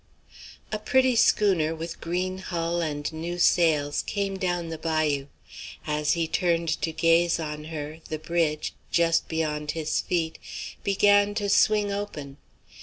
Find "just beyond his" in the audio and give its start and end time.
8.91-9.99